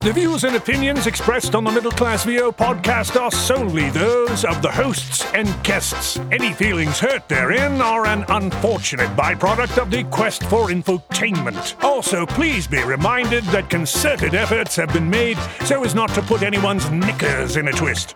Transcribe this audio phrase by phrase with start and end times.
[0.00, 4.62] The views and opinions expressed on the Middle Class VO podcast are solely those of
[4.62, 6.18] the hosts and guests.
[6.30, 11.82] Any feelings hurt therein are an unfortunate byproduct of the quest for infotainment.
[11.82, 16.42] Also, please be reminded that concerted efforts have been made so as not to put
[16.42, 18.14] anyone's knickers in a twist.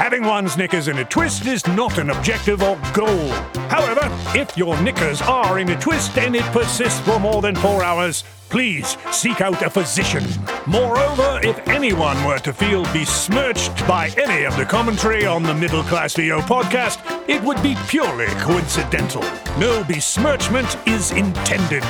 [0.00, 3.28] Having one's knickers in a twist is not an objective or goal.
[3.68, 4.00] However,
[4.34, 8.24] if your knickers are in a twist and it persists for more than four hours,
[8.48, 10.24] please seek out a physician.
[10.66, 15.82] Moreover, if anyone were to feel besmirched by any of the commentary on the Middle
[15.82, 19.22] Class VO podcast, it would be purely coincidental.
[19.58, 21.84] No besmirchment is intended.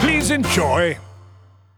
[0.00, 0.96] Please enjoy.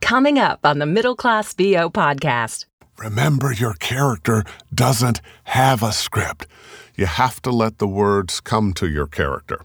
[0.00, 2.66] Coming up on the Middle Class VO podcast.
[2.98, 6.46] Remember, your character doesn't have a script.
[6.95, 9.60] You have to let the words come to your character.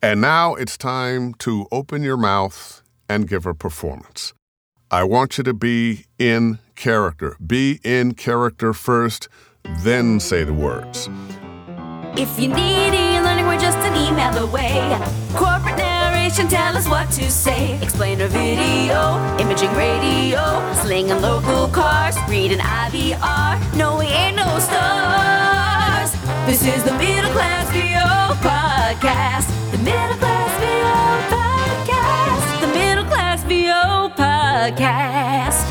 [0.00, 4.32] And now it's time to open your mouth and give a performance.
[4.90, 7.36] I want you to be in character.
[7.44, 9.28] Be in character first,
[9.80, 11.08] then say the words.
[12.16, 14.96] If you need e-learning, we're just an email away.
[16.26, 17.80] Narration, tell us what to say.
[17.80, 20.40] Explainer video, imaging radio,
[20.82, 23.76] slinging local cars, reading IVR.
[23.76, 26.10] No, we ain't no stars.
[26.44, 29.46] This is the Middle Class VO podcast.
[29.70, 32.60] The Middle Class VO podcast.
[32.60, 35.62] The Middle Class VO podcast.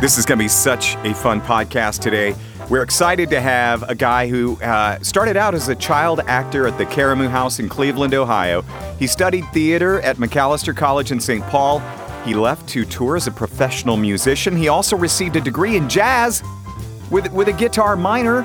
[0.00, 2.34] This is going to be such a fun podcast today.
[2.70, 6.78] We're excited to have a guy who uh, started out as a child actor at
[6.78, 8.62] the Karamu House in Cleveland, Ohio.
[8.96, 11.42] He studied theater at Macalester College in St.
[11.46, 11.80] Paul.
[12.24, 14.54] He left to tour as a professional musician.
[14.54, 16.44] He also received a degree in jazz
[17.10, 18.42] with, with a guitar minor.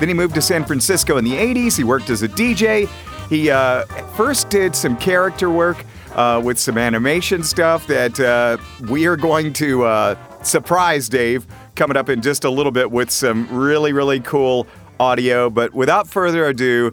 [0.00, 1.76] Then he moved to San Francisco in the 80s.
[1.76, 2.88] He worked as a DJ.
[3.28, 8.56] He uh, first did some character work uh, with some animation stuff that uh,
[8.88, 11.46] we are going to uh, surprise Dave
[11.78, 14.66] coming up in just a little bit with some really, really cool
[14.98, 15.48] audio.
[15.48, 16.92] But without further ado,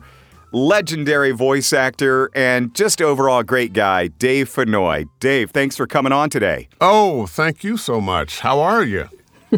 [0.51, 5.09] legendary voice actor and just overall great guy, Dave Fennoy.
[5.19, 6.69] Dave, thanks for coming on today.
[6.79, 8.41] Oh, thank you so much.
[8.41, 9.09] How are you?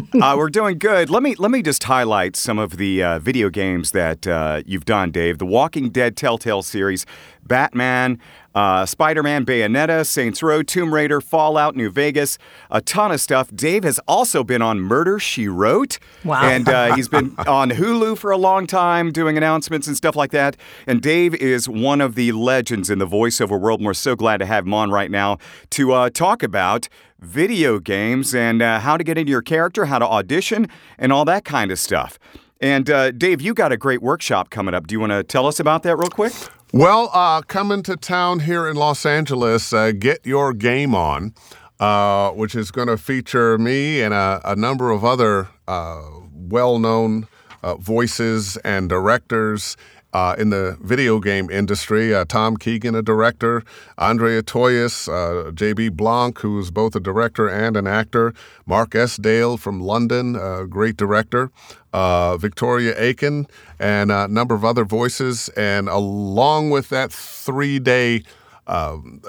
[0.22, 1.10] uh, we're doing good.
[1.10, 4.84] Let me let me just highlight some of the uh, video games that uh, you've
[4.84, 5.38] done, Dave.
[5.38, 7.06] The Walking Dead Telltale series,
[7.42, 8.18] Batman,
[8.54, 12.38] uh, Spider Man, Bayonetta, Saints Row, Tomb Raider, Fallout, New Vegas,
[12.70, 13.50] a ton of stuff.
[13.54, 15.98] Dave has also been on Murder She Wrote.
[16.24, 16.42] Wow.
[16.42, 20.30] And uh, he's been on Hulu for a long time doing announcements and stuff like
[20.32, 20.56] that.
[20.86, 23.80] And Dave is one of the legends in the voiceover world.
[23.80, 25.38] And we're so glad to have him on right now
[25.70, 26.88] to uh, talk about
[27.20, 30.68] video games and uh, how to get into your character, how to audition,
[30.98, 32.18] and all that kind of stuff.
[32.60, 34.86] And uh, Dave, you got a great workshop coming up.
[34.86, 36.32] Do you want to tell us about that real quick?
[36.72, 41.32] Well, uh, coming to town here in Los Angeles, uh, Get Your Game On,
[41.80, 46.02] uh, which is going to feature me and a, a number of other uh,
[46.32, 47.26] well known
[47.62, 49.76] uh, voices and directors.
[50.14, 53.62] Uh, in the video game industry, uh, Tom Keegan, a director,
[53.98, 55.90] Andrea Toyias, uh, J.B.
[55.90, 58.32] Blanc, who's both a director and an actor,
[58.64, 61.50] Mark Estdale from London, a great director,
[61.92, 63.48] uh, Victoria Aiken,
[63.78, 65.50] and a number of other voices.
[65.50, 68.22] And along with that three day
[68.66, 69.20] um,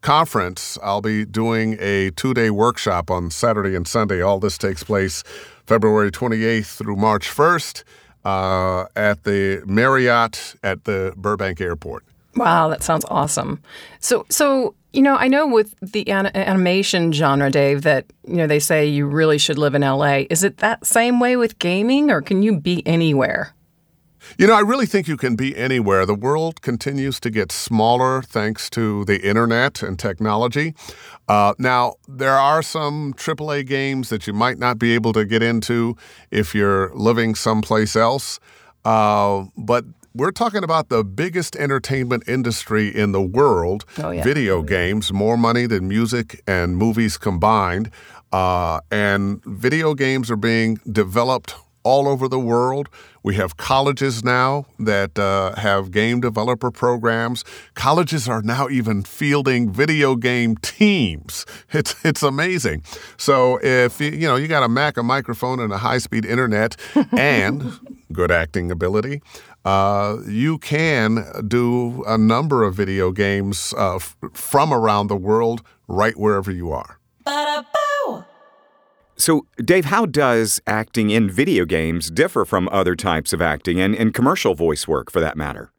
[0.00, 4.22] conference, I'll be doing a two day workshop on Saturday and Sunday.
[4.22, 5.22] All this takes place
[5.66, 7.84] February 28th through March 1st
[8.26, 12.04] uh, at the Marriott at the Burbank Airport.
[12.34, 13.62] Wow, that sounds awesome.
[14.00, 18.48] So, so you know, I know with the an- animation genre, Dave, that you know
[18.48, 20.24] they say you really should live in LA.
[20.28, 23.54] Is it that same way with gaming, or can you be anywhere?
[24.38, 26.04] You know, I really think you can be anywhere.
[26.06, 30.74] The world continues to get smaller thanks to the internet and technology.
[31.28, 35.42] Uh, now, there are some AAA games that you might not be able to get
[35.42, 35.96] into
[36.30, 38.38] if you're living someplace else.
[38.84, 44.22] Uh, but we're talking about the biggest entertainment industry in the world Oh, yeah.
[44.22, 47.90] video games, more money than music and movies combined.
[48.32, 51.54] Uh, and video games are being developed
[51.86, 52.88] all over the world.
[53.22, 57.44] We have colleges now that uh, have game developer programs.
[57.74, 61.46] Colleges are now even fielding video game teams.
[61.72, 62.82] It's it's amazing.
[63.16, 66.76] So if you you know you got a Mac, a microphone, and a high-speed internet,
[67.12, 67.72] and
[68.12, 69.20] good acting ability,
[69.64, 75.62] uh, you can do a number of video games uh, f- from around the world,
[75.88, 76.98] right wherever you are.
[77.24, 77.75] Ba-da-bow.
[79.18, 83.94] So, Dave, how does acting in video games differ from other types of acting and,
[83.94, 85.72] and commercial voice work for that matter?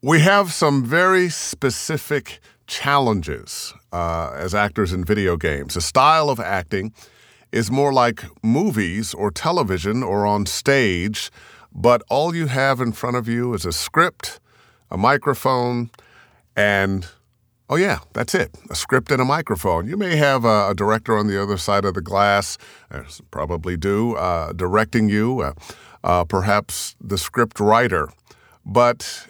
[0.00, 2.38] We have some very specific
[2.68, 5.74] challenges uh, as actors in video games.
[5.74, 6.92] The style of acting
[7.50, 11.32] is more like movies or television or on stage,
[11.72, 14.38] but all you have in front of you is a script,
[14.88, 15.90] a microphone,
[16.56, 17.08] and
[17.68, 19.86] oh, yeah, that's it a script and a microphone.
[19.86, 22.58] You may have a, a director on the other side of the glass,
[23.30, 25.52] probably do, uh, directing you, uh,
[26.02, 28.08] uh, perhaps the script writer.
[28.64, 29.26] But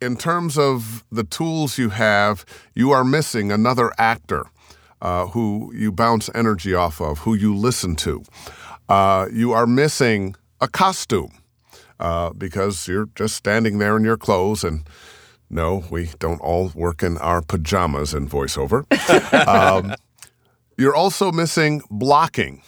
[0.00, 2.44] in terms of the tools you have,
[2.74, 4.46] you are missing another actor
[5.00, 8.22] uh, who you bounce energy off of, who you listen to.
[8.88, 11.32] Uh, you are missing a costume
[12.00, 14.86] uh, because you're just standing there in your clothes and
[15.48, 18.84] no, we don't all work in our pajamas in voiceover.
[19.48, 19.94] um,
[20.76, 22.62] you're also missing blocking.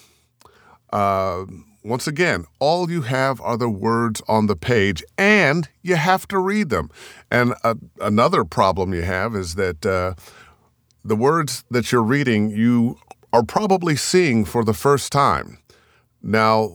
[0.92, 1.44] Uh,
[1.84, 6.38] once again, all you have are the words on the page, and you have to
[6.38, 6.90] read them.
[7.30, 10.14] And uh, another problem you have is that uh,
[11.04, 12.98] the words that you're reading, you
[13.32, 15.58] are probably seeing for the first time.
[16.22, 16.72] Now,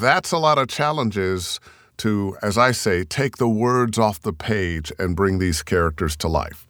[0.00, 1.60] that's a lot of challenges
[1.98, 6.28] to, as I say, take the words off the page and bring these characters to
[6.28, 6.66] life.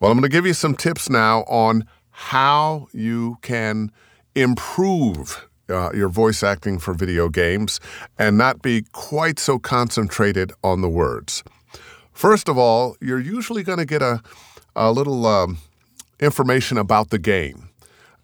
[0.00, 3.90] Well, I'm going to give you some tips now on how you can
[4.34, 7.80] improve uh, your voice acting for video games
[8.18, 11.42] and not be quite so concentrated on the words.
[12.12, 14.22] First of all, you're usually going to get a,
[14.74, 15.58] a little um,
[16.20, 17.68] information about the game.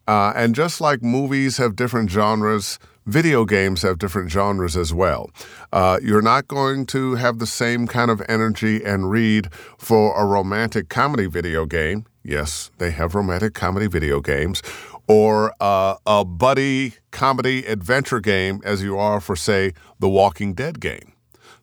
[0.06, 5.30] Uh, and just like movies have different genres, video games have different genres as well.
[5.72, 10.24] Uh, you're not going to have the same kind of energy and read for a
[10.24, 12.06] romantic comedy video game.
[12.22, 14.62] Yes, they have romantic comedy video games
[15.06, 20.80] or uh, a buddy comedy adventure game as you are for, say, the Walking Dead
[20.80, 21.12] game.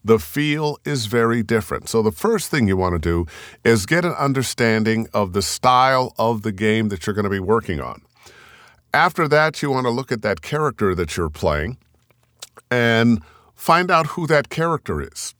[0.03, 1.87] The feel is very different.
[1.87, 3.25] So, the first thing you want to do
[3.63, 7.39] is get an understanding of the style of the game that you're going to be
[7.39, 8.01] working on.
[8.93, 11.77] After that, you want to look at that character that you're playing
[12.69, 13.21] and
[13.55, 15.33] find out who that character is.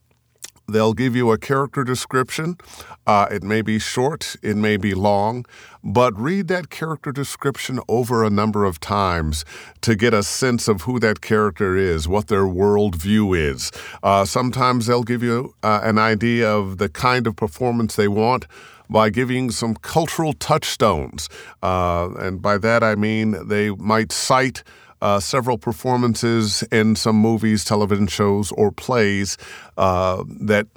[0.69, 2.57] They'll give you a character description.
[3.05, 5.45] Uh, it may be short, it may be long,
[5.83, 9.43] but read that character description over a number of times
[9.81, 13.69] to get a sense of who that character is, what their worldview is.
[14.01, 18.45] Uh, sometimes they'll give you uh, an idea of the kind of performance they want
[18.91, 21.29] by giving some cultural touchstones.
[21.63, 24.63] Uh, and by that I mean they might cite
[25.01, 29.37] uh, several performances in some movies, television shows, or plays
[29.77, 30.67] uh, that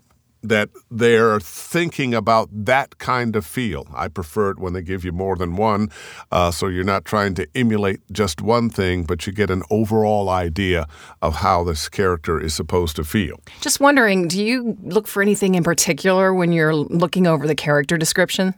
[0.44, 3.87] that they're thinking about that kind of feel.
[3.94, 5.91] I prefer it when they give you more than one,
[6.31, 10.29] uh, so you're not trying to emulate just one thing, but you get an overall
[10.29, 10.87] idea
[11.23, 13.41] of how this character is supposed to feel.
[13.61, 17.97] Just wondering, do you look for anything in particular when you're looking over the character
[17.97, 18.55] description?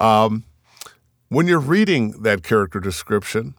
[0.00, 0.44] Um,
[1.28, 3.54] when you're reading that character description,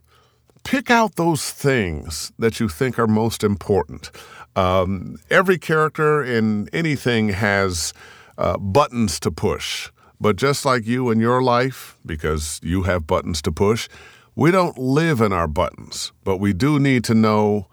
[0.68, 4.12] pick out those things that you think are most important.
[4.58, 7.94] Um, every character in anything has
[8.38, 9.90] uh, buttons to push.
[10.20, 13.88] But just like you in your life, because you have buttons to push,
[14.36, 17.68] we don't live in our buttons, but we do need to know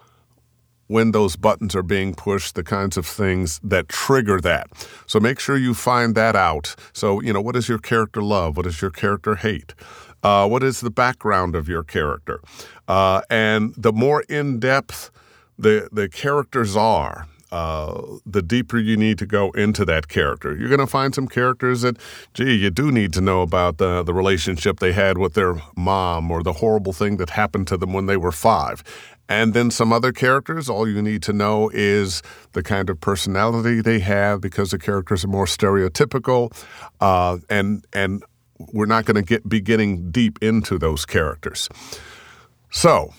[0.86, 4.68] when those buttons are being pushed, the kinds of things that trigger that.
[5.06, 6.76] So make sure you find that out.
[6.92, 8.56] So, you know, what does your character love?
[8.56, 9.74] What does your character hate?
[10.24, 12.40] Uh, what is the background of your character?
[12.88, 15.10] Uh, and the more in depth
[15.58, 20.56] the, the characters are, uh, the deeper you need to go into that character.
[20.56, 21.96] You're going to find some characters that,
[22.32, 26.32] gee, you do need to know about the, the relationship they had with their mom
[26.32, 28.82] or the horrible thing that happened to them when they were five.
[29.28, 33.80] And then some other characters, all you need to know is the kind of personality
[33.80, 36.52] they have because the characters are more stereotypical.
[37.00, 38.24] Uh, and, and
[38.58, 41.68] we're not going to get be getting deep into those characters.
[42.70, 43.12] So,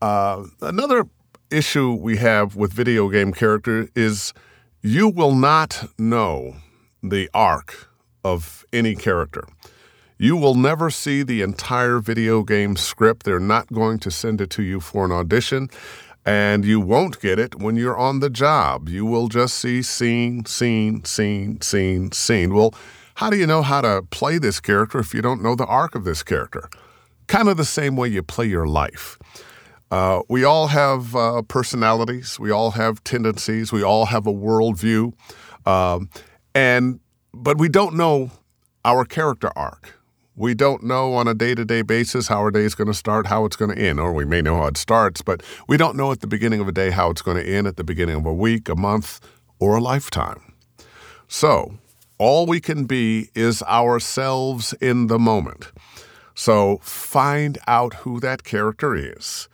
[0.00, 1.04] uh, another
[1.50, 4.32] issue we have with video game character is
[4.80, 6.56] you will not know
[7.02, 7.88] the arc
[8.24, 9.44] of any character.
[10.18, 13.24] You will never see the entire video game script.
[13.24, 15.68] They're not going to send it to you for an audition,
[16.24, 18.88] and you won't get it when you're on the job.
[18.88, 22.54] You will just see scene, scene, scene, scene, scene.
[22.54, 22.72] Well,
[23.22, 25.94] how do you know how to play this character if you don't know the arc
[25.94, 26.68] of this character?
[27.28, 29.16] Kind of the same way you play your life.
[29.92, 35.12] Uh, we all have uh, personalities, we all have tendencies, we all have a worldview,
[35.68, 36.10] um,
[36.52, 36.98] and
[37.32, 38.32] but we don't know
[38.84, 39.94] our character arc.
[40.34, 42.94] We don't know on a day to day basis how our day is going to
[42.94, 45.76] start, how it's going to end, or we may know how it starts, but we
[45.76, 47.84] don't know at the beginning of a day how it's going to end, at the
[47.84, 49.20] beginning of a week, a month,
[49.60, 50.54] or a lifetime.
[51.28, 51.78] So,
[52.24, 55.72] All we can be is ourselves in the moment.
[56.36, 59.48] So find out who that character is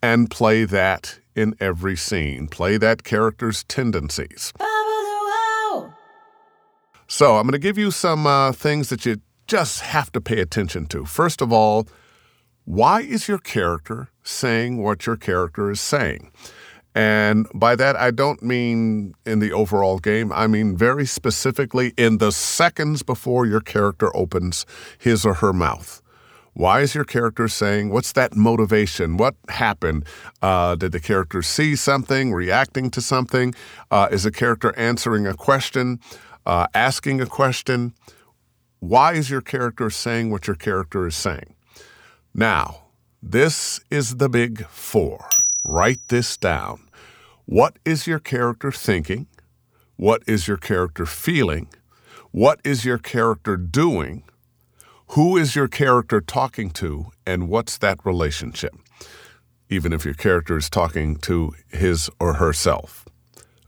[0.00, 2.46] and play that in every scene.
[2.46, 4.52] Play that character's tendencies.
[7.08, 9.16] So I'm going to give you some uh, things that you
[9.48, 11.04] just have to pay attention to.
[11.04, 11.88] First of all,
[12.64, 16.30] why is your character saying what your character is saying?
[16.94, 20.30] And by that, I don't mean in the overall game.
[20.32, 24.66] I mean very specifically in the seconds before your character opens
[24.98, 26.02] his or her mouth.
[26.54, 29.16] Why is your character saying, what's that motivation?
[29.16, 30.04] What happened?
[30.42, 33.54] Uh, did the character see something, reacting to something?
[33.90, 35.98] Uh, is the character answering a question,
[36.44, 37.94] uh, asking a question?
[38.80, 41.54] Why is your character saying what your character is saying?
[42.34, 42.82] Now,
[43.22, 45.24] this is the big four.
[45.64, 46.88] Write this down.
[47.44, 49.26] What is your character thinking?
[49.96, 51.68] What is your character feeling?
[52.32, 54.24] What is your character doing?
[55.08, 57.12] Who is your character talking to?
[57.26, 58.74] And what's that relationship?
[59.68, 63.06] Even if your character is talking to his or herself.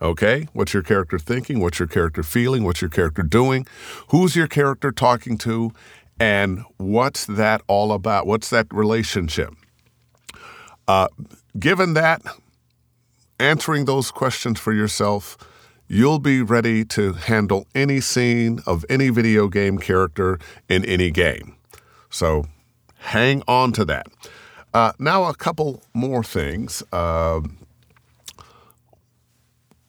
[0.03, 0.49] Okay?
[0.53, 1.61] What's your character thinking?
[1.61, 2.65] What's your character feeling?
[2.65, 3.67] What's your character doing?
[4.09, 5.73] Who's your character talking to?
[6.19, 8.27] And what's that all about?
[8.27, 9.55] What's that relationship?
[10.87, 11.09] Uh,
[11.59, 12.23] given that,
[13.39, 15.37] answering those questions for yourself,
[15.89, 20.39] you'll be ready to handle any scene of any video game character
[20.69, 21.57] in any game.
[22.11, 22.47] So
[22.99, 24.07] hang on to that.
[24.73, 26.83] Uh, now, a couple more things.
[26.93, 27.41] Uh,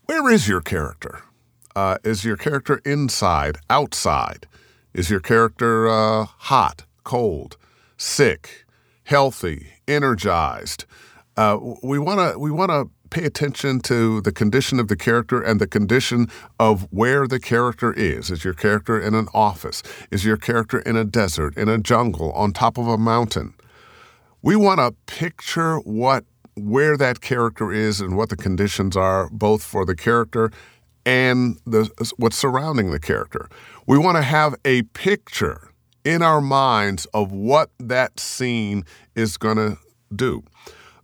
[0.05, 1.23] where is your character?
[1.75, 4.47] Uh, is your character inside, outside?
[4.93, 7.57] Is your character uh, hot, cold,
[7.97, 8.64] sick,
[9.05, 10.85] healthy, energized?
[11.37, 15.41] Uh, we want to we want to pay attention to the condition of the character
[15.41, 16.27] and the condition
[16.59, 18.29] of where the character is.
[18.29, 19.83] Is your character in an office?
[20.11, 23.53] Is your character in a desert, in a jungle, on top of a mountain?
[24.41, 29.61] We want to picture what where that character is and what the conditions are, both
[29.61, 30.51] for the character
[31.05, 33.49] and the, what's surrounding the character.
[33.85, 35.69] We want to have a picture
[36.05, 38.85] in our minds of what that scene
[39.15, 39.77] is going to
[40.15, 40.43] do.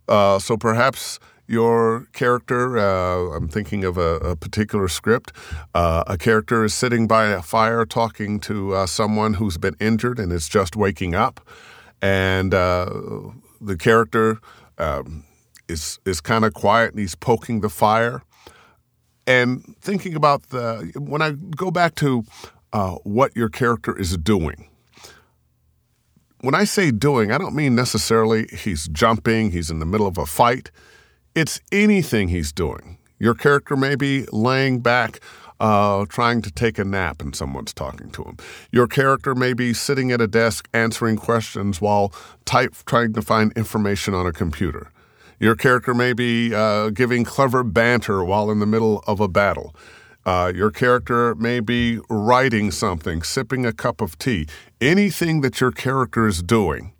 [0.08, 1.18] Uh, so perhaps
[1.48, 5.32] your character, uh, I'm thinking of a, a particular script,
[5.74, 10.18] uh, a character is sitting by a fire talking to uh, someone who's been injured
[10.18, 11.46] and is just waking up.
[12.00, 12.88] And uh,
[13.60, 14.38] the character
[14.78, 15.24] um,
[15.68, 18.22] is, is kind of quiet and he's poking the fire.
[19.26, 22.24] And thinking about the, when I go back to
[22.72, 24.68] uh, what your character is doing,
[26.42, 30.18] when I say doing, I don't mean necessarily he's jumping, he's in the middle of
[30.18, 30.70] a fight.
[31.34, 32.98] It's anything he's doing.
[33.18, 35.20] Your character may be laying back,
[35.60, 38.36] uh, trying to take a nap, and someone's talking to him.
[38.72, 42.12] Your character may be sitting at a desk answering questions while
[42.44, 44.90] type trying to find information on a computer.
[45.38, 49.76] Your character may be uh, giving clever banter while in the middle of a battle.
[50.24, 54.46] Uh, your character may be writing something, sipping a cup of tea.
[54.80, 56.92] Anything that your character is doing,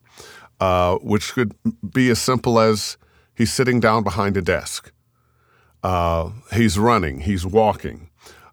[0.60, 1.54] uh, which could
[1.92, 2.96] be as simple as
[3.34, 4.92] he's sitting down behind a desk,
[5.82, 8.08] uh, he's running, he's walking,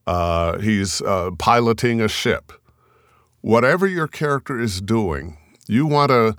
[0.05, 2.51] uh, he's uh, piloting a ship.
[3.41, 6.35] Whatever your character is doing, you want to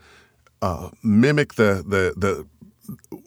[0.62, 2.46] uh, mimic the, the, the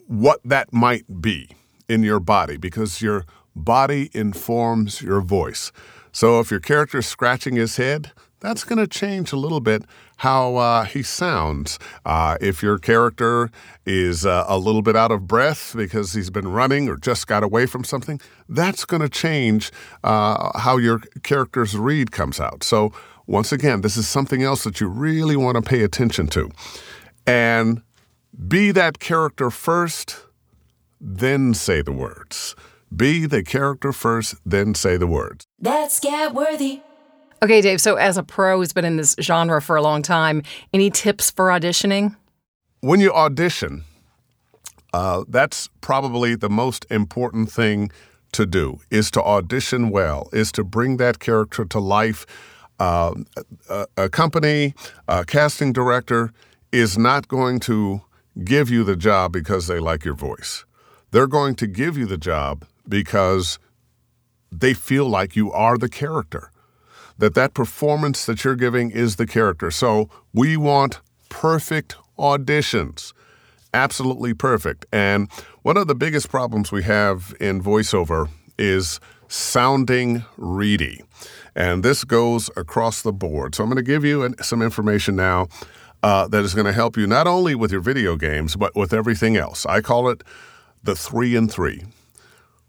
[0.06, 1.48] what that might be
[1.88, 5.72] in your body because your body informs your voice.
[6.12, 8.12] So if your character is scratching his head,
[8.44, 9.84] that's going to change a little bit
[10.18, 11.78] how uh, he sounds.
[12.04, 13.50] Uh, if your character
[13.86, 17.42] is uh, a little bit out of breath because he's been running or just got
[17.42, 19.72] away from something, that's going to change
[20.04, 22.62] uh, how your character's read comes out.
[22.62, 22.92] So,
[23.26, 26.50] once again, this is something else that you really want to pay attention to.
[27.26, 27.82] And
[28.46, 30.26] be that character first,
[31.00, 32.54] then say the words.
[32.94, 35.46] Be the character first, then say the words.
[35.58, 36.80] That's Scat Worthy.
[37.42, 40.42] Okay, Dave, so as a pro who's been in this genre for a long time,
[40.72, 42.16] any tips for auditioning?
[42.80, 43.84] When you audition,
[44.92, 47.90] uh, that's probably the most important thing
[48.32, 52.26] to do is to audition well, is to bring that character to life.
[52.78, 53.14] Uh,
[53.70, 54.74] a, a company,
[55.08, 56.32] a casting director
[56.70, 58.02] is not going to
[58.44, 60.64] give you the job because they like your voice.
[61.12, 63.58] They're going to give you the job because
[64.50, 66.50] they feel like you are the character
[67.16, 73.12] that that performance that you're giving is the character so we want perfect auditions
[73.72, 75.28] absolutely perfect and
[75.62, 81.02] one of the biggest problems we have in voiceover is sounding reedy.
[81.54, 83.54] And this goes across the board.
[83.54, 85.48] So I'm going to give you an, some information now
[86.02, 88.92] uh, that is going to help you not only with your video games, but with
[88.92, 89.64] everything else.
[89.66, 90.22] I call it
[90.82, 91.84] the three and three.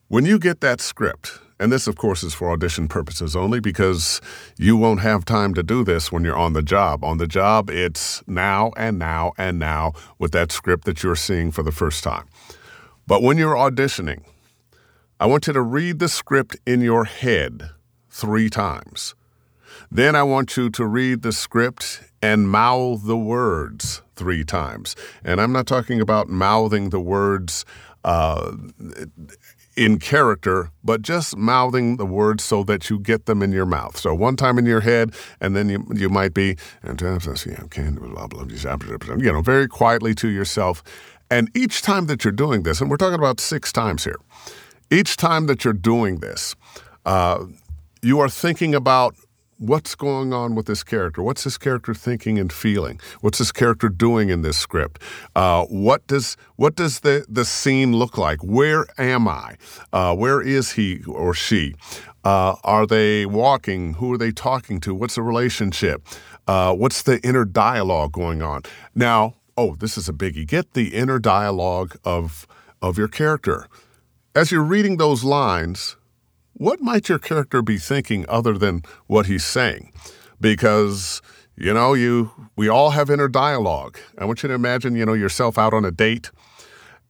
[0.07, 4.21] When you get that script, and this, of course, is for audition purposes only because
[4.55, 7.03] you won't have time to do this when you're on the job.
[7.03, 11.51] On the job, it's now and now and now with that script that you're seeing
[11.51, 12.27] for the first time.
[13.07, 14.23] But when you're auditioning,
[15.19, 17.71] I want you to read the script in your head
[18.07, 19.15] three times.
[19.89, 24.95] Then I want you to read the script and mouth the words three times.
[25.23, 27.65] And I'm not talking about mouthing the words
[28.05, 28.51] uh,
[29.75, 33.97] in character, but just mouthing the words so that you get them in your mouth.
[33.97, 36.57] So one time in your head, and then you, you might be,
[39.21, 40.83] you know, very quietly to yourself.
[41.29, 44.19] And each time that you're doing this, and we're talking about six times here,
[44.91, 46.55] each time that you're doing this,
[47.05, 47.45] uh,
[48.01, 49.15] you are thinking about
[49.57, 51.23] what's going on with this character?
[51.23, 52.99] What's this character thinking and feeling?
[53.21, 55.01] What's this character doing in this script?
[55.35, 58.43] Uh, what does what does the the scene look like?
[58.43, 59.57] Where am I?
[59.93, 61.75] Uh, where is he or she?
[62.23, 63.95] Uh, are they walking?
[63.95, 64.95] Who are they talking to?
[64.95, 66.05] What's the relationship?
[66.47, 68.63] Uh, what's the inner dialogue going on?
[68.93, 70.47] Now, oh, this is a biggie.
[70.47, 72.47] Get the inner dialogue of
[72.81, 73.67] of your character.
[74.35, 75.95] As you're reading those lines,
[76.57, 79.91] what might your character be thinking other than what he's saying?
[80.39, 81.21] Because
[81.57, 83.97] you know, you we all have inner dialogue.
[84.17, 86.31] I want you to imagine, you know, yourself out on a date,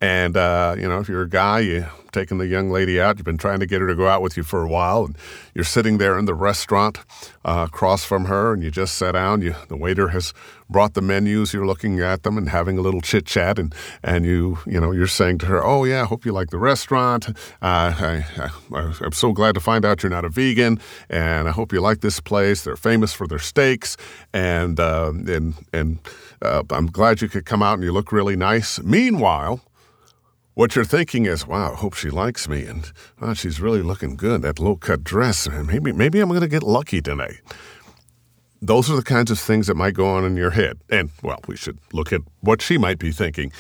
[0.02, 3.18] and uh, you know, if you're a guy, you taking the young lady out.
[3.18, 5.18] You've been trying to get her to go out with you for a while, and
[5.54, 7.00] you're sitting there in the restaurant
[7.44, 9.42] uh, across from her, and you just sat down.
[9.42, 10.34] You, the waiter has
[10.70, 11.54] brought the menus.
[11.54, 14.92] You're looking at them and having a little chit chat, and and you you know
[14.92, 17.30] you're saying to her, "Oh yeah, I hope you like the restaurant.
[17.30, 20.80] Uh, I, I, I'm so glad to find out you're not a vegan,
[21.10, 22.64] and I hope you like this place.
[22.64, 23.98] They're famous for their steaks,
[24.34, 26.00] and uh, and and
[26.42, 28.80] uh, I'm glad you could come out and you look really nice.
[28.82, 29.62] Meanwhile."
[30.56, 32.90] What you're thinking is, wow, I hope she likes me, and
[33.22, 34.42] oh, she's really looking good.
[34.42, 37.42] That low cut dress, maybe maybe I'm going to get lucky tonight.
[38.62, 40.80] Those are the kinds of things that might go on in your head.
[40.90, 43.52] And well, we should look at what she might be thinking.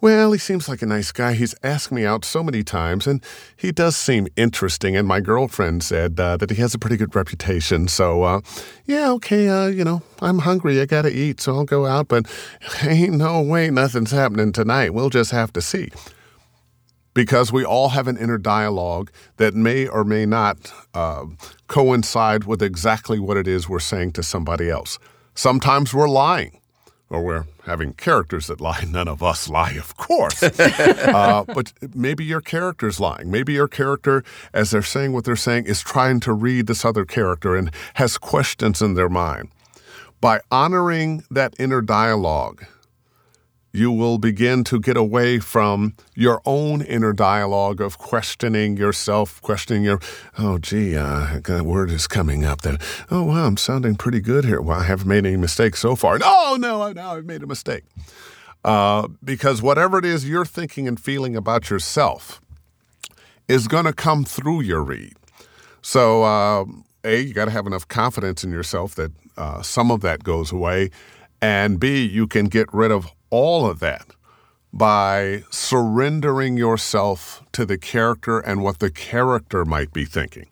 [0.00, 1.32] Well, he seems like a nice guy.
[1.34, 3.20] He's asked me out so many times, and
[3.56, 4.96] he does seem interesting.
[4.96, 7.88] And my girlfriend said uh, that he has a pretty good reputation.
[7.88, 8.40] So, uh,
[8.84, 10.80] yeah, okay, uh, you know, I'm hungry.
[10.80, 12.06] I gotta eat, so I'll go out.
[12.06, 12.26] But
[12.82, 14.94] ain't no way nothing's happening tonight.
[14.94, 15.90] We'll just have to see
[17.18, 21.24] because we all have an inner dialogue that may or may not uh,
[21.66, 25.00] coincide with exactly what it is we're saying to somebody else.
[25.34, 26.60] Sometimes we're lying,
[27.10, 28.84] or we're having characters that lie.
[28.88, 30.40] None of us lie, of course.
[30.60, 33.32] uh, but maybe your character's lying.
[33.32, 37.04] Maybe your character, as they're saying what they're saying, is trying to read this other
[37.04, 39.48] character and has questions in their mind.
[40.20, 42.64] By honoring that inner dialogue,
[43.72, 49.82] you will begin to get away from your own inner dialogue of questioning yourself, questioning
[49.82, 50.00] your,
[50.38, 54.44] oh, gee, uh, that word is coming up that, oh, wow, I'm sounding pretty good
[54.44, 54.60] here.
[54.60, 56.18] Well, I haven't made any mistakes so far.
[56.18, 57.84] No, no, now I've made a mistake.
[58.64, 62.40] Uh, because whatever it is you're thinking and feeling about yourself
[63.46, 65.14] is going to come through your read.
[65.82, 66.64] So, uh,
[67.04, 70.52] A, you got to have enough confidence in yourself that uh, some of that goes
[70.52, 70.90] away.
[71.40, 74.14] And B, you can get rid of all of that
[74.72, 80.46] by surrendering yourself to the character and what the character might be thinking.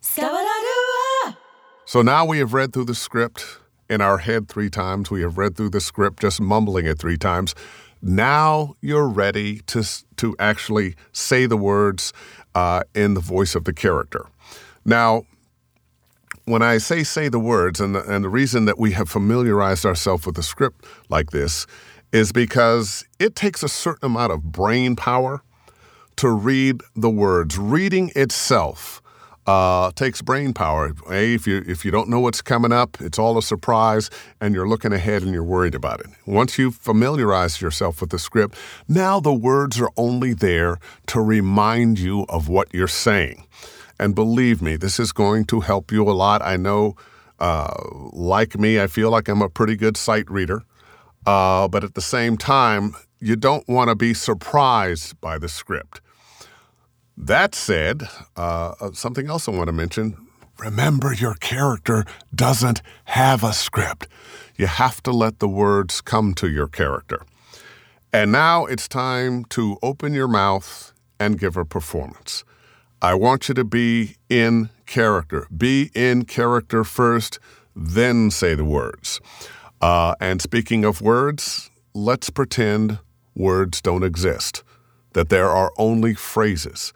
[1.84, 3.58] So now we have read through the script
[3.88, 5.10] in our head three times.
[5.10, 7.54] We have read through the script just mumbling it three times.
[8.02, 9.84] Now you're ready to,
[10.16, 12.12] to actually say the words
[12.54, 14.26] uh, in the voice of the character.
[14.84, 15.24] Now,
[16.44, 19.84] when I say say the words, and the, and the reason that we have familiarized
[19.84, 21.66] ourselves with the script like this
[22.16, 25.42] is because it takes a certain amount of brain power
[26.16, 27.58] to read the words.
[27.58, 29.02] Reading itself
[29.46, 30.94] uh, takes brain power.
[31.10, 34.08] A, if you if you don't know what's coming up, it's all a surprise,
[34.40, 36.06] and you're looking ahead and you're worried about it.
[36.24, 38.56] Once you've familiarized yourself with the script,
[38.88, 43.44] now the words are only there to remind you of what you're saying.
[44.00, 46.40] And believe me, this is going to help you a lot.
[46.40, 46.96] I know,
[47.38, 47.74] uh,
[48.12, 50.64] like me, I feel like I'm a pretty good sight reader.
[51.26, 56.00] Uh, but at the same time, you don't want to be surprised by the script.
[57.16, 60.16] That said, uh, uh, something else I want to mention
[60.58, 64.08] remember your character doesn't have a script.
[64.56, 67.22] You have to let the words come to your character.
[68.12, 72.44] And now it's time to open your mouth and give a performance.
[73.02, 75.46] I want you to be in character.
[75.54, 77.38] Be in character first,
[77.74, 79.20] then say the words.
[79.80, 82.98] Uh, and speaking of words, let's pretend
[83.34, 84.64] words don't exist,
[85.12, 86.92] that there are only phrases.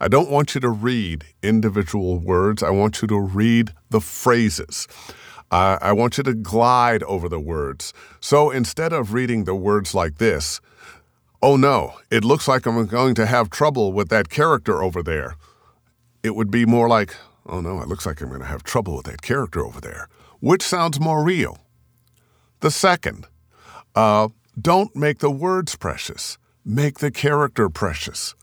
[0.00, 4.88] I don't want you to read individual words, I want you to read the phrases.
[5.50, 7.92] Uh, I want you to glide over the words.
[8.20, 10.60] So instead of reading the words like this,
[11.42, 15.36] oh no, it looks like I'm going to have trouble with that character over there.
[16.22, 17.14] It would be more like,
[17.46, 20.08] oh no, it looks like I'm going to have trouble with that character over there.
[20.40, 21.58] Which sounds more real?
[22.62, 23.26] The second,
[23.96, 24.28] uh,
[24.60, 28.36] don't make the words precious, make the character precious.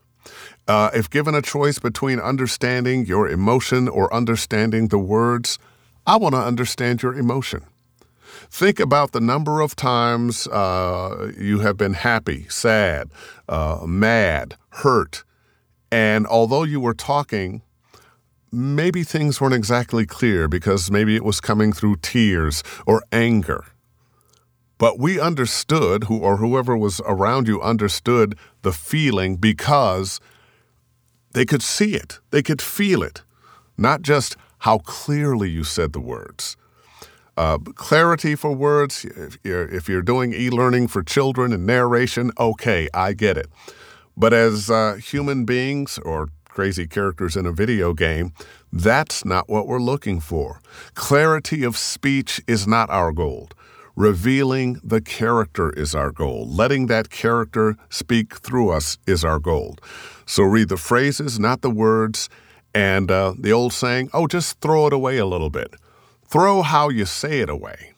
[0.68, 5.58] Uh, if given a choice between understanding your emotion or understanding the words,
[6.06, 7.64] I want to understand your emotion.
[8.52, 13.12] Think about the number of times uh, you have been happy, sad,
[13.48, 15.24] uh, mad, hurt,
[15.94, 17.62] and although you were talking,
[18.52, 23.64] maybe things weren't exactly clear because maybe it was coming through tears or anger.
[24.80, 30.20] But we understood, who or whoever was around you understood the feeling because
[31.34, 33.22] they could see it, they could feel it,
[33.78, 36.58] not just how clearly you said the words.
[37.38, 42.32] Uh, clarity for words, if you're, if you're doing e learning for children and narration,
[42.40, 43.48] okay, I get it.
[44.18, 48.34] But as uh, human beings or crazy characters in a video game,
[48.72, 50.62] that's not what we're looking for.
[50.94, 53.50] Clarity of speech is not our goal.
[54.00, 56.48] Revealing the character is our goal.
[56.50, 59.76] Letting that character speak through us is our goal.
[60.26, 62.30] So read the phrases, not the words.
[62.74, 65.74] And uh, the old saying, oh, just throw it away a little bit.
[66.26, 67.92] Throw how you say it away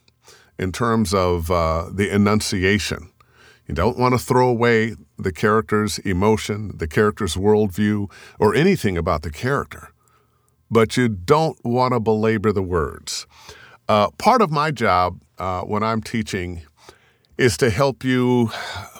[0.57, 3.11] in terms of uh, the enunciation.
[3.67, 9.21] You don't want to throw away the character's emotion, the character's worldview, or anything about
[9.21, 9.93] the character.
[10.71, 13.27] But you don't want to belabor the words.
[13.91, 16.61] Uh, part of my job uh, when I'm teaching
[17.37, 18.47] is to help you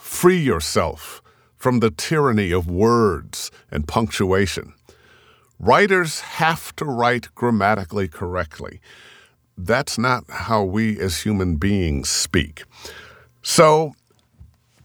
[0.02, 1.22] free yourself
[1.56, 4.74] from the tyranny of words and punctuation.
[5.60, 8.82] Writers have to write grammatically correctly
[9.58, 12.64] that's not how we as human beings speak.
[13.42, 13.94] So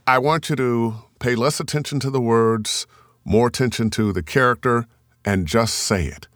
[0.06, 2.86] I want you to pay less attention to the words,
[3.24, 4.86] more attention to the character,
[5.24, 6.28] and just say it.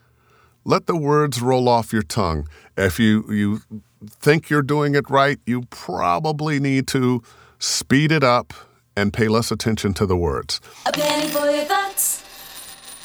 [0.65, 2.47] Let the words roll off your tongue.
[2.81, 3.61] If you, you
[4.09, 7.23] think you're doing it right, you probably need to
[7.59, 8.55] speed it up
[8.97, 10.63] and pay less attention to the words.
[10.87, 12.25] A penny for your thoughts.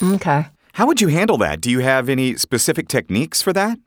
[0.02, 0.48] Okay.
[0.74, 1.60] How would you handle that?
[1.60, 3.78] Do you have any specific techniques for that?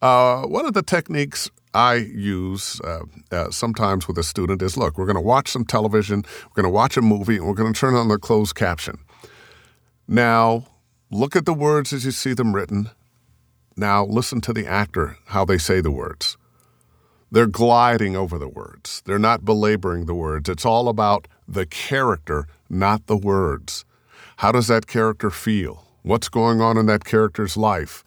[0.00, 3.00] Uh, one of the techniques I use uh,
[3.32, 6.72] uh, sometimes with a student is look, we're going to watch some television, we're going
[6.72, 8.98] to watch a movie, and we're going to turn on the closed caption.
[10.06, 10.66] Now,
[11.10, 12.90] look at the words as you see them written.
[13.76, 16.36] Now, listen to the actor, how they say the words.
[17.30, 20.48] They're gliding over the words, they're not belaboring the words.
[20.48, 23.84] It's all about the character, not the words.
[24.36, 25.84] How does that character feel?
[26.02, 28.04] What's going on in that character's life?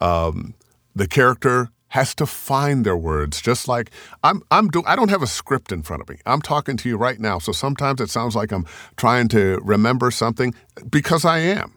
[0.00, 0.54] Um,
[0.94, 3.90] the character has to find their words just like
[4.22, 6.18] I'm I'm do I don't have a script in front of me.
[6.24, 7.38] I'm talking to you right now.
[7.38, 8.64] So sometimes it sounds like I'm
[8.96, 10.54] trying to remember something
[10.88, 11.74] because I am.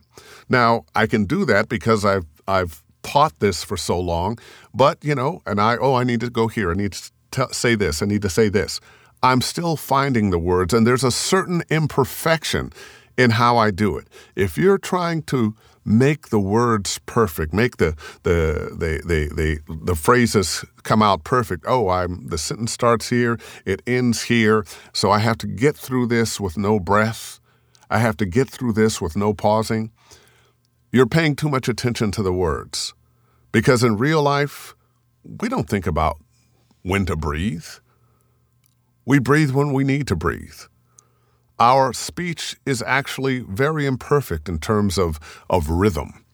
[0.49, 4.39] Now, I can do that because I've I've taught this for so long,
[4.73, 6.71] but you know, and I oh, I need to go here.
[6.71, 8.01] I need to t- say this.
[8.01, 8.79] I need to say this.
[9.21, 12.73] I'm still finding the words and there's a certain imperfection
[13.17, 14.07] in how I do it.
[14.35, 19.95] If you're trying to make the words perfect, make the the the the the, the
[19.95, 21.65] phrases come out perfect.
[21.67, 26.07] Oh, I'm the sentence starts here, it ends here, so I have to get through
[26.07, 27.39] this with no breath.
[27.89, 29.91] I have to get through this with no pausing.
[30.93, 32.93] You're paying too much attention to the words.
[33.51, 34.75] Because in real life,
[35.41, 36.19] we don't think about
[36.83, 37.65] when to breathe.
[39.05, 40.61] We breathe when we need to breathe
[41.59, 45.17] our speech is actually very imperfect in terms of,
[45.49, 46.25] of rhythm.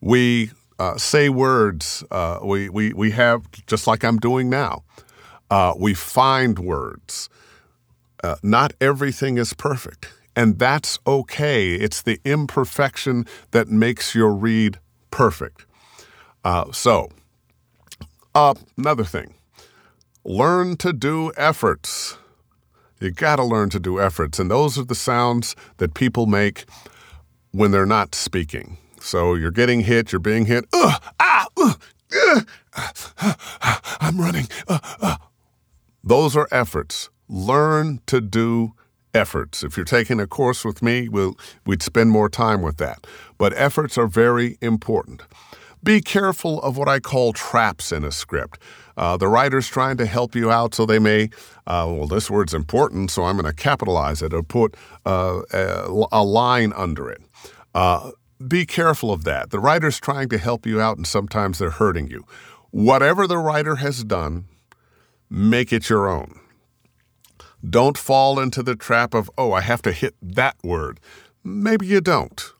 [0.00, 4.84] We uh, say words, uh, we, we, we have, just like I'm doing now,
[5.50, 7.28] uh, we find words.
[8.22, 11.74] Uh, not everything is perfect, and that's okay.
[11.74, 14.78] It's the imperfection that makes your read
[15.10, 15.64] perfect.
[16.44, 17.08] Uh, so,
[18.34, 19.34] uh, another thing
[20.24, 22.16] learn to do efforts.
[23.00, 24.38] You got to learn to do efforts.
[24.38, 26.64] And those are the sounds that people make
[27.50, 28.78] when they're not speaking.
[29.00, 30.64] So you're getting hit, you're being hit.
[30.72, 31.80] Ugh, ah, ugh,
[32.14, 32.48] ugh,
[34.00, 34.48] I'm running.
[34.66, 35.16] Uh, uh.
[36.02, 37.10] Those are efforts.
[37.28, 38.72] Learn to do
[39.14, 39.62] efforts.
[39.62, 43.06] If you're taking a course with me, we'll, we'd spend more time with that.
[43.38, 45.22] But efforts are very important.
[45.82, 48.58] Be careful of what I call traps in a script.
[48.96, 51.24] Uh, the writer's trying to help you out, so they may,
[51.66, 56.04] uh, well, this word's important, so I'm going to capitalize it or put uh, a,
[56.12, 57.20] a, line under it.
[57.74, 58.12] Uh,
[58.46, 59.50] be careful of that.
[59.50, 62.24] The writer's trying to help you out, and sometimes they're hurting you.
[62.70, 64.46] Whatever the writer has done,
[65.28, 66.40] make it your own.
[67.68, 71.00] Don't fall into the trap of, oh, I have to hit that word.
[71.42, 72.52] Maybe you don't.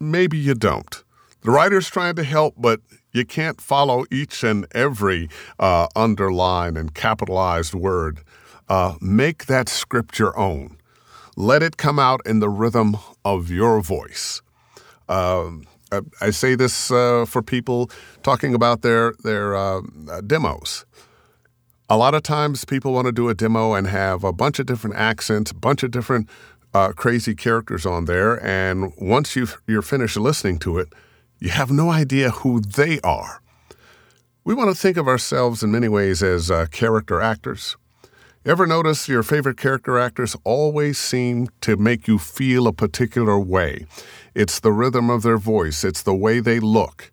[0.00, 1.02] Maybe you don't.
[1.42, 2.80] The writer's trying to help, but
[3.12, 8.20] you can't follow each and every uh, underlined and capitalized word.
[8.68, 10.76] Uh, make that script your own.
[11.36, 14.42] Let it come out in the rhythm of your voice.
[15.08, 15.66] Um,
[16.20, 17.90] I say this uh, for people
[18.22, 19.82] talking about their their uh,
[20.26, 20.84] demos.
[21.88, 24.66] A lot of times, people want to do a demo and have a bunch of
[24.66, 26.28] different accents, a bunch of different
[26.74, 30.88] uh, crazy characters on there, and once you you're finished listening to it,
[31.38, 33.40] you have no idea who they are.
[34.42, 37.76] We want to think of ourselves in many ways as uh, character actors.
[38.44, 43.86] Ever notice your favorite character actors always seem to make you feel a particular way?
[44.34, 47.12] It's the rhythm of their voice, it's the way they look.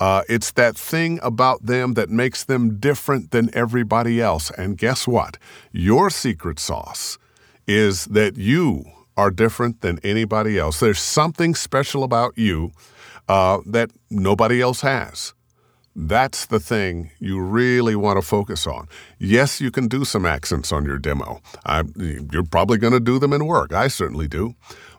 [0.00, 4.50] Uh, it's that thing about them that makes them different than everybody else.
[4.52, 5.38] And guess what?
[5.72, 7.18] Your secret sauce
[7.66, 8.84] is that you
[9.16, 10.80] are different than anybody else.
[10.80, 12.72] There's something special about you
[13.28, 15.32] uh, that nobody else has.
[15.96, 18.88] That's the thing you really want to focus on.
[19.20, 21.40] Yes, you can do some accents on your demo.
[21.64, 23.72] I, you're probably going to do them in work.
[23.72, 24.56] I certainly do.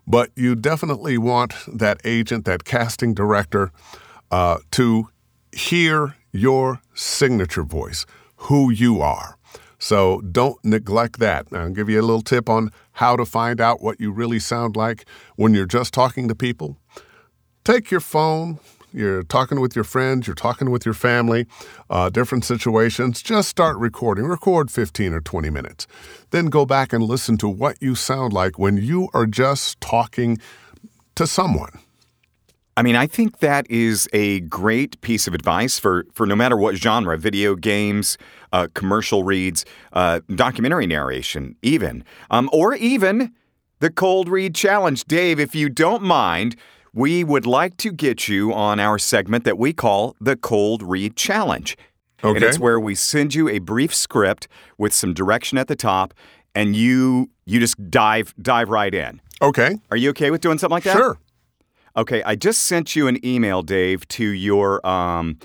[0.08, 3.71] But you definitely want that agent, that casting director,
[4.31, 5.09] uh, to
[5.51, 9.38] hear your signature voice, who you are.
[9.77, 11.47] So don't neglect that.
[11.51, 14.75] I'll give you a little tip on how to find out what you really sound
[14.75, 16.77] like when you're just talking to people.
[17.63, 18.59] Take your phone,
[18.93, 21.47] you're talking with your friends, you're talking with your family,
[21.89, 24.25] uh, different situations, just start recording.
[24.25, 25.85] Record 15 or 20 minutes.
[26.31, 30.39] Then go back and listen to what you sound like when you are just talking
[31.15, 31.79] to someone.
[32.77, 36.57] I mean, I think that is a great piece of advice for, for no matter
[36.57, 38.17] what genre video games,
[38.51, 43.31] uh, commercial reads, uh, documentary narration, even, um, or even
[43.79, 45.05] the cold read challenge.
[45.05, 46.57] Dave, if you don't mind,
[46.93, 51.15] we would like to get you on our segment that we call the Cold Read
[51.15, 51.77] Challenge.
[52.23, 52.35] Okay.
[52.35, 56.13] And it's where we send you a brief script with some direction at the top
[56.55, 59.21] and you you just dive dive right in.
[59.41, 59.77] Okay.
[59.91, 60.95] Are you okay with doing something like that?
[60.95, 61.17] Sure.
[61.97, 65.38] Okay, I just sent you an email, Dave, to your um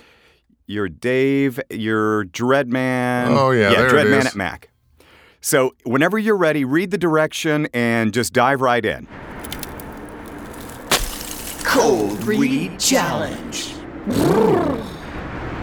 [0.66, 3.28] your Dave, your Dreadman.
[3.28, 4.70] Oh yeah, yeah, Dreadman at Mac.
[5.40, 9.06] So whenever you're ready, read the direction and just dive right in.
[11.64, 13.74] Cold Read Challenge.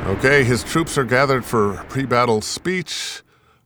[0.08, 3.24] Okay, his troops are gathered for pre battle speech.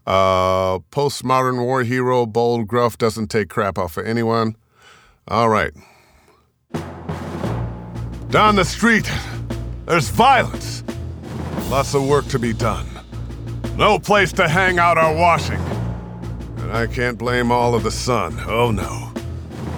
[0.08, 4.56] Uh, postmodern war hero, bold, gruff, doesn't take crap off of anyone.
[5.28, 5.72] All right.
[8.32, 9.12] Down the street,
[9.86, 10.86] there's violence.
[11.70, 12.88] Lots of work to be done.
[13.76, 15.60] No place to hang out our washing.
[16.60, 18.40] And I can't blame all of the sun.
[18.48, 19.12] Oh no.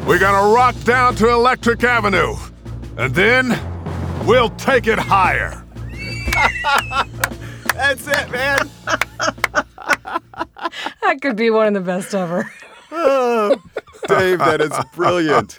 [0.05, 2.35] We're gonna rock down to Electric Avenue.
[2.95, 3.59] And then
[4.27, 5.65] we'll take it higher.
[7.73, 8.69] That's it, man.
[11.01, 12.51] That could be one of the best ever.
[12.95, 13.59] Oh.
[14.07, 15.55] Dave, that is brilliant.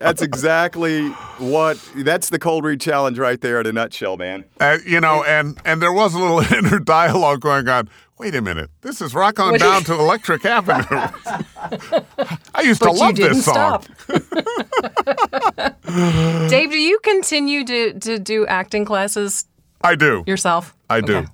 [0.00, 4.44] That's exactly what that's the cold read challenge right there in a nutshell, man.
[4.60, 7.88] Uh, you know, and and there was a little inner dialogue going on.
[8.18, 10.84] Wait a minute, this is rock on What down you- to Electric Avenue.
[12.54, 13.82] I used to But you love didn't this song.
[13.82, 13.84] stop.
[16.48, 19.46] Dave, do you continue to, to do acting classes
[19.82, 20.22] I do.
[20.26, 20.74] yourself?
[20.88, 21.18] I do.
[21.18, 21.26] Okay.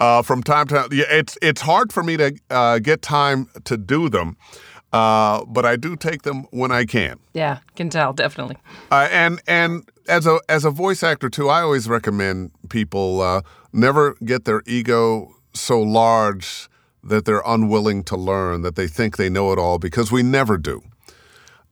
[0.00, 3.48] Uh, from time to time, yeah, it's it's hard for me to uh, get time
[3.64, 4.38] to do them,
[4.92, 7.18] uh, but I do take them when I can.
[7.32, 8.56] Yeah, can tell, definitely.
[8.90, 13.42] Uh, and and as a as a voice actor too, I always recommend people uh,
[13.72, 16.68] never get their ego so large
[17.02, 20.58] that they're unwilling to learn, that they think they know it all, because we never
[20.58, 20.82] do.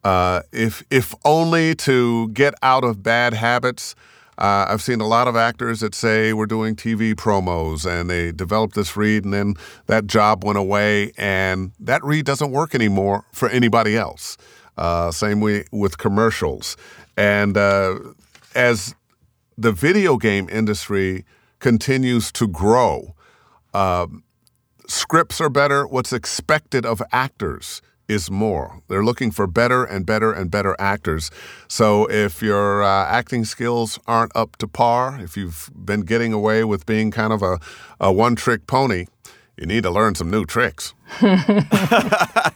[0.05, 3.95] Uh, if if only to get out of bad habits.
[4.39, 8.31] Uh, I've seen a lot of actors that say we're doing TV promos and they
[8.31, 9.55] developed this read and then
[9.87, 14.37] that job went away and that read doesn't work anymore for anybody else.
[14.77, 16.77] Uh, same way with commercials.
[17.17, 17.99] And uh,
[18.55, 18.95] as
[19.57, 21.25] the video game industry
[21.59, 23.17] continues to grow,
[23.75, 24.07] uh,
[24.87, 25.85] scripts are better.
[25.85, 28.81] What's expected of actors is more.
[28.89, 31.31] They're looking for better and better and better actors.
[31.69, 36.65] So if your uh, acting skills aren't up to par, if you've been getting away
[36.65, 37.59] with being kind of a,
[38.01, 39.07] a one trick pony,
[39.59, 40.95] you need to learn some new tricks.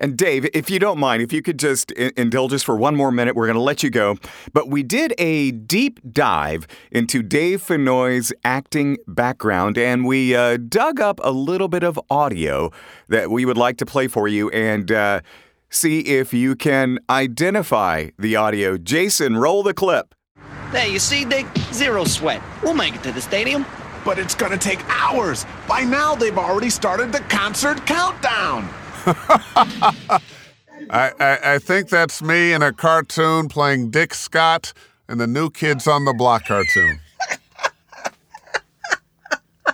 [0.00, 2.96] And Dave, if you don't mind, if you could just in- indulge us for one
[2.96, 4.16] more minute, we're going to let you go.
[4.52, 11.00] But we did a deep dive into Dave Fennoy's acting background, and we uh, dug
[11.00, 12.70] up a little bit of audio
[13.08, 15.20] that we would like to play for you and uh,
[15.70, 18.76] see if you can identify the audio.
[18.76, 20.14] Jason, roll the clip.
[20.72, 21.46] There, you see, Dick?
[21.72, 22.42] Zero sweat.
[22.62, 23.64] We'll make it to the stadium.
[24.06, 25.44] But it's gonna take hours.
[25.68, 28.68] By now, they've already started the concert countdown.
[30.88, 34.72] I, I, I think that's me in a cartoon playing Dick Scott
[35.08, 37.00] in the New Kids on the Block cartoon.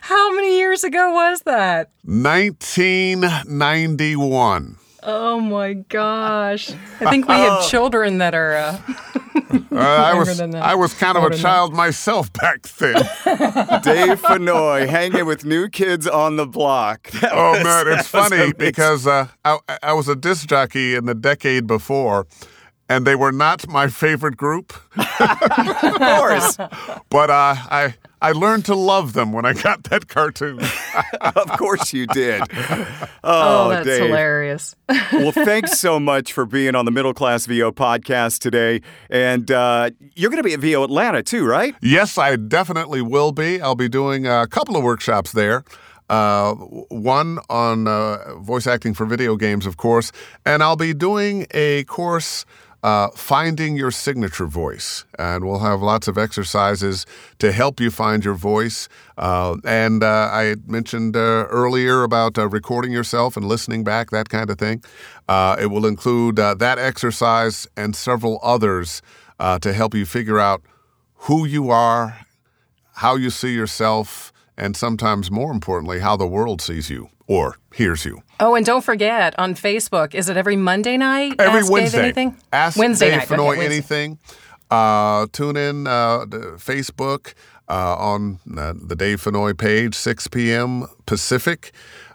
[0.00, 1.90] How many years ago was that?
[2.04, 4.76] 1991.
[5.02, 6.70] Oh my gosh.
[7.00, 8.56] I think we have children that are.
[8.56, 8.80] Uh,
[9.50, 10.40] Uh, I was.
[10.40, 12.94] I was kind of Older a than child myself back then.
[13.82, 17.10] Dave Fennoy hanging with new kids on the block.
[17.20, 18.54] That Oh was- man, it's funny amazing.
[18.58, 22.26] because uh, I, I was a disc jockey in the decade before,
[22.90, 24.74] and they were not my favorite group.
[25.20, 26.56] of course,
[27.08, 30.60] But uh, I I learned to love them when I got that cartoon.
[31.22, 32.42] of course you did.
[32.52, 32.86] oh,
[33.24, 34.02] Oh, that's Dave.
[34.02, 34.76] hilarious.
[35.12, 38.82] well, thanks so much for being on the Middle Class VO podcast today.
[39.08, 41.74] And uh, you're going to be at VO Atlanta too, right?
[41.80, 43.60] yes, I definitely will be.
[43.60, 45.64] I'll be doing a couple of workshops there.
[46.10, 46.54] Uh,
[46.88, 50.10] one on uh, voice acting for video games, of course,
[50.44, 52.44] and I'll be doing a course.
[52.82, 55.04] Uh, finding your signature voice.
[55.18, 57.04] And we'll have lots of exercises
[57.38, 58.88] to help you find your voice.
[59.18, 64.30] Uh, and uh, I mentioned uh, earlier about uh, recording yourself and listening back, that
[64.30, 64.82] kind of thing.
[65.28, 69.02] Uh, it will include that exercise and several others
[69.60, 70.62] to help you figure out
[71.26, 72.26] who you are,
[72.94, 78.04] how you see yourself, and sometimes more importantly, how the world sees you or hears
[78.04, 78.20] you.
[78.40, 81.36] Oh, and don't forget on Facebook, is it every Monday night?
[81.38, 81.98] Every Ask Wednesday.
[81.98, 82.36] Dave anything?
[82.52, 83.28] Ask Wednesday Dave night.
[83.28, 84.18] Fennoy okay, anything.
[84.68, 87.34] Uh, tune in uh, Facebook
[87.68, 90.86] uh, on uh, the Dave Fennoy page, 6 p.m.
[91.06, 91.72] Pacific.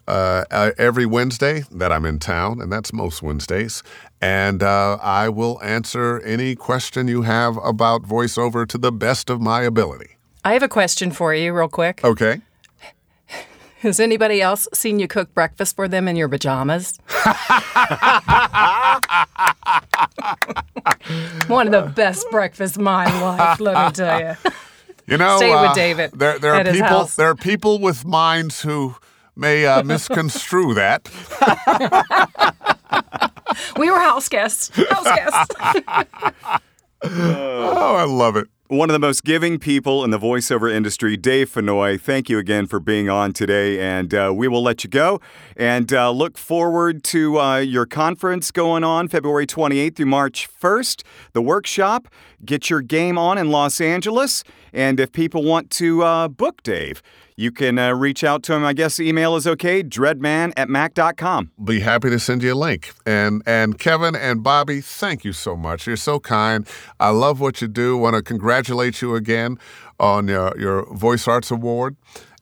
[0.07, 3.81] Uh, uh, every Wednesday that I'm in town, and that's most Wednesdays.
[4.21, 9.41] And uh, I will answer any question you have about voiceover to the best of
[9.41, 10.17] my ability.
[10.43, 12.03] I have a question for you, real quick.
[12.03, 12.41] Okay.
[13.79, 16.97] Has anybody else seen you cook breakfast for them in your pajamas?
[21.47, 24.35] One of the best breakfasts my life, let me tell you.
[25.07, 26.87] You know, Stay with uh, David There, there are at his people.
[26.87, 27.15] house.
[27.15, 28.95] There are people with minds who
[29.35, 31.07] may uh, misconstrue that.
[33.77, 34.69] We were house guests.
[34.89, 35.55] House guests.
[37.07, 38.47] Oh, I love it.
[38.67, 42.01] One of the most giving people in the voiceover industry, Dave Fennoy.
[42.01, 45.21] Thank you again for being on today, and uh, we will let you go.
[45.55, 51.03] And uh, look forward to uh, your conference going on February 28th through March 1st,
[51.33, 52.07] the workshop.
[52.43, 54.43] Get your game on in Los Angeles.
[54.73, 57.03] And if people want to uh, book Dave,
[57.37, 58.63] you can uh, reach out to him.
[58.63, 61.51] I guess email is okay, dreadman at mac.com.
[61.63, 62.93] Be happy to send you a link.
[63.05, 65.85] And and Kevin and Bobby, thank you so much.
[65.87, 66.67] You're so kind.
[66.99, 67.97] I love what you do.
[67.97, 69.57] Want to congratulate you again
[69.99, 71.95] on your your Voice Arts Award.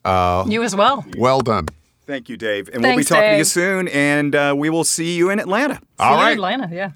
[0.06, 1.06] Uh, You as well.
[1.18, 1.68] well done.
[2.06, 2.68] Thank you, Dave.
[2.74, 5.40] And we'll be Thanks, talking to you soon, and uh, we will see you in
[5.40, 5.80] Atlanta.
[5.98, 6.92] All See you in Atlanta, yeah.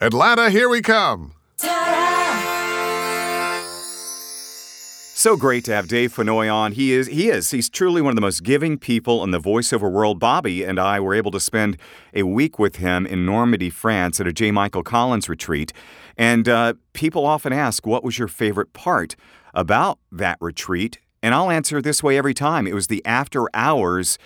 [0.00, 1.34] Atlanta, here we come.
[5.24, 6.72] So great to have Dave Fennoy on.
[6.72, 9.90] He is he is he's truly one of the most giving people in the voiceover
[9.90, 10.20] world.
[10.20, 11.78] Bobby and I were able to spend
[12.12, 14.50] a week with him in Normandy, France, at a J.
[14.50, 15.72] Michael Collins retreat.
[16.18, 19.16] And uh, people often ask, "What was your favorite part
[19.54, 22.66] about that retreat?" And I'll answer this way every time.
[22.66, 24.18] It was the after hours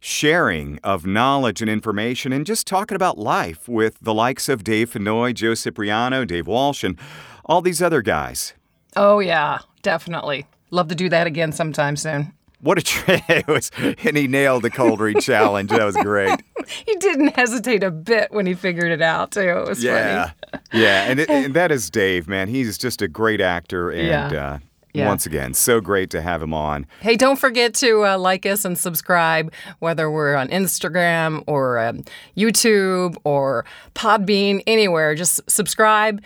[0.00, 4.92] sharing of knowledge and information and just talking about life with the likes of Dave
[4.92, 6.98] Fennoy, Joe Cipriano, Dave Walsh, and
[7.46, 8.52] all these other guys.
[8.94, 10.46] Oh, yeah, definitely.
[10.70, 12.32] Love to do that again sometime soon.
[12.60, 15.70] What a trick was, and he nailed the cold read challenge.
[15.70, 16.42] That was great.
[16.86, 19.40] He didn't hesitate a bit when he figured it out, too.
[19.40, 20.62] It was Yeah, funny.
[20.72, 22.46] yeah, and, it, and that is Dave, man.
[22.48, 24.42] He's just a great actor, and Yeah.
[24.54, 24.58] uh,
[24.94, 25.08] Yeah.
[25.08, 26.86] once again, so great to have him on.
[27.00, 32.04] Hey, don't forget to uh, like us and subscribe, whether we're on Instagram or um,
[32.36, 33.64] YouTube or
[33.96, 35.16] Podbean, anywhere.
[35.16, 36.22] Just subscribe.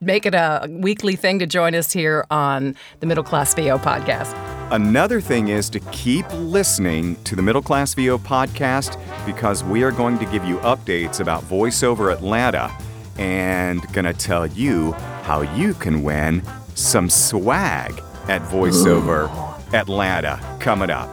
[0.00, 4.34] Make it a weekly thing to join us here on the Middle Class VO podcast.
[4.70, 9.90] Another thing is to keep listening to the Middle Class VO podcast because we are
[9.90, 12.76] going to give you updates about VoiceOver Atlanta
[13.16, 14.92] and going to tell you
[15.22, 16.42] how you can win
[16.74, 17.92] some swag
[18.28, 21.08] at VoiceOver Atlanta coming up.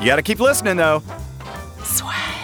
[0.00, 1.02] You got to keep listening though.
[1.82, 2.43] Swag.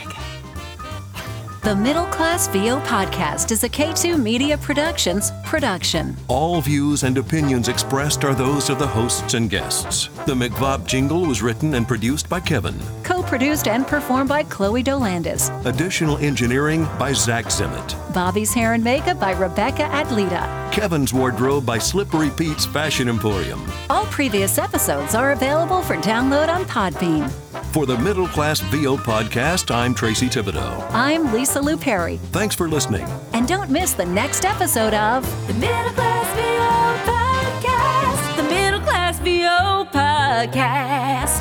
[1.62, 6.16] The Middle Class VO podcast is a K2 Media Productions production.
[6.26, 10.06] All views and opinions expressed are those of the hosts and guests.
[10.24, 12.74] The McVop jingle was written and produced by Kevin.
[13.02, 15.50] Co produced and performed by Chloe Dolandis.
[15.66, 17.94] Additional engineering by Zach Zimmett.
[18.14, 20.72] Bobby's hair and makeup by Rebecca Adlita.
[20.72, 23.62] Kevin's wardrobe by Slippery Pete's Fashion Emporium.
[23.90, 27.30] All previous episodes are available for download on Podbean.
[27.73, 30.91] For the Middle Class VO podcast, I'm Tracy Thibodeau.
[30.93, 32.16] I'm Lisa Lou Perry.
[32.33, 33.07] Thanks for listening.
[33.33, 38.37] And don't miss the next episode of The Middle Class VO Podcast.
[38.37, 41.41] The Middle Class VO Podcast.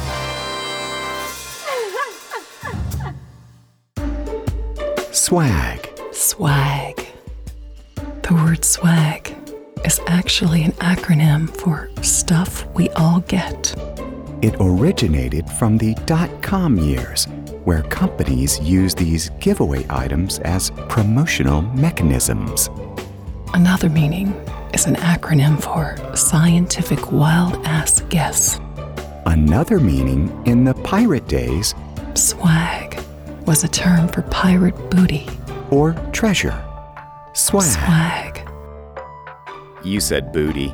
[5.12, 5.90] Swag.
[6.12, 7.08] Swag.
[8.22, 9.36] The word swag
[9.84, 13.74] is actually an acronym for stuff we all get.
[14.42, 17.26] It originated from the dot com years,
[17.66, 22.70] where companies used these giveaway items as promotional mechanisms.
[23.54, 24.28] Another meaning
[24.74, 28.60] is an acronym for scientific wild ass guess.
[29.26, 31.76] Another meaning in the pirate days
[32.16, 32.98] Swag
[33.46, 35.28] was a term for pirate booty.
[35.70, 36.56] or treasure.
[37.34, 37.64] Swag.
[37.64, 38.50] Swag.
[39.84, 40.74] You said booty.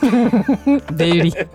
[0.00, 1.32] Booty.